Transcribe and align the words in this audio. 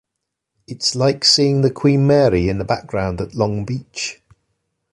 It’s 0.65 0.95
like 0.95 1.23
seeing 1.23 1.61
the 1.61 1.69
"Queen 1.69 2.07
Mary" 2.07 2.49
in 2.49 2.57
the 2.57 2.63
background 2.65 3.21
at 3.21 3.35
Long 3.35 3.65
Beach. 3.65 4.19